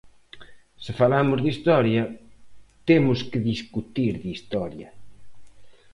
Se 0.83 0.91
falamos 0.99 1.39
de 1.43 1.49
historia, 1.53 2.03
temos 2.89 3.19
que 3.29 3.39
discutir 3.51 4.13
de 4.23 4.29
historia. 4.35 4.89